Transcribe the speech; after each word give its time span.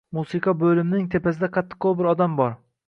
Musiqa 0.17 0.53
bo‘limining 0.61 1.11
tepasida 1.17 1.51
qattiqqo‘l 1.59 1.99
bir 2.03 2.13
odam 2.17 2.41
bor. 2.43 2.61